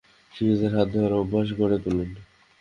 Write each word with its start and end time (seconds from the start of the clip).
শিশুদের 0.31 0.71
হাত 0.75 0.87
ধোয়ার 0.93 1.13
অভ্যাস 1.21 1.47
গড়ে 1.59 1.77
তুলুন। 1.83 2.09